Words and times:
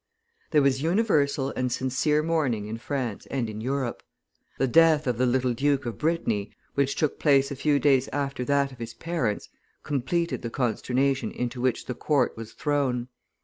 There 0.49 0.63
was 0.63 0.81
universal 0.81 1.51
and 1.55 1.71
sincere 1.71 2.23
mourning 2.23 2.65
in 2.65 2.79
France 2.79 3.27
and 3.27 3.47
in 3.47 3.61
Europe. 3.61 4.01
The 4.57 4.65
death 4.65 5.05
of 5.05 5.19
the 5.19 5.27
little 5.27 5.53
Duke 5.53 5.85
of 5.85 5.99
Brittany, 5.99 6.53
which 6.73 6.95
took 6.95 7.19
place 7.19 7.51
a 7.51 7.55
few 7.55 7.77
days 7.77 8.07
after 8.07 8.43
that 8.45 8.71
of 8.71 8.79
his 8.79 8.95
parents, 8.95 9.49
completed 9.83 10.41
the 10.41 10.49
consternation 10.49 11.29
into 11.31 11.61
which 11.61 11.85
the 11.85 11.93
court 11.93 12.35
was 12.35 12.51
thrown. 12.53 13.09